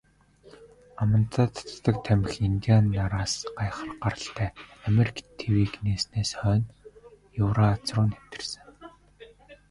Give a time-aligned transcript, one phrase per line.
[1.01, 4.49] Амандаа татдаг тамхи индиан нараас гаралтай,
[4.87, 6.71] Америк тивийг нээснээс хойно
[7.43, 8.65] Еврази руу нэвтэрсэн.